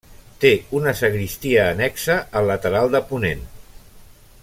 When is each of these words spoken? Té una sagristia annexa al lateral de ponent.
Té 0.45 0.49
una 0.79 0.93
sagristia 1.01 1.67
annexa 1.73 2.15
al 2.41 2.51
lateral 2.53 2.93
de 2.97 3.03
ponent. 3.15 3.45